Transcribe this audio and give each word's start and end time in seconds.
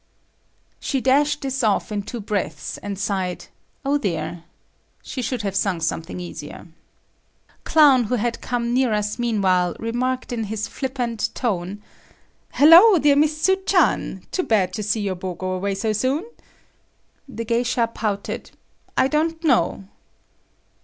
She 0.79 0.99
dashed 0.99 1.41
this 1.43 1.63
off 1.63 1.91
in 1.91 2.01
two 2.01 2.19
breaths, 2.21 2.79
and 2.79 2.97
sighed, 2.97 3.45
"O, 3.85 3.99
dear!" 3.99 4.45
She 5.03 5.21
should 5.21 5.43
have 5.43 5.55
sung 5.55 5.79
something 5.79 6.19
easier. 6.19 6.65
Clown 7.65 8.05
who 8.05 8.15
had 8.15 8.41
come 8.41 8.73
near 8.73 8.93
us 8.93 9.19
meanwhile, 9.19 9.75
remarked 9.77 10.31
in 10.33 10.45
his 10.45 10.67
flippant 10.67 11.29
tone: 11.35 11.83
"Hello, 12.53 12.97
dear 12.97 13.15
Miss 13.15 13.39
Su 13.39 13.57
chan, 13.57 14.23
too 14.31 14.41
bad 14.41 14.73
to 14.73 14.81
see 14.81 15.01
your 15.01 15.13
beau 15.13 15.35
go 15.35 15.51
away 15.51 15.75
so 15.75 15.93
soon." 15.93 16.25
The 17.29 17.45
geisha 17.45 17.85
pouted, 17.93 18.49
"I 18.97 19.07
don't 19.07 19.43
know." 19.43 19.85